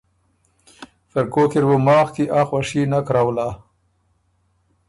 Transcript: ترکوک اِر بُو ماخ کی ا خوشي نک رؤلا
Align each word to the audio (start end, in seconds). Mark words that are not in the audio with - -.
ترکوک 1.11 1.51
اِر 1.57 1.63
بُو 1.67 1.75
ماخ 1.85 2.07
کی 2.15 2.23
ا 2.39 2.41
خوشي 2.49 2.81
نک 2.91 3.07
رؤلا 3.15 3.47